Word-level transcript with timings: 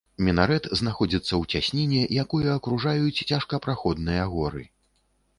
Мінарэт 0.27 0.67
знаходзіцца 0.79 1.29
ў 1.41 1.59
цясніне, 1.59 1.99
якую 2.23 2.47
акружаюць 2.53 3.23
цяжкапраходныя 3.31 4.23
горы. 4.33 4.63